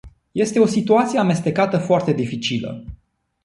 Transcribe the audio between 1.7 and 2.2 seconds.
foarte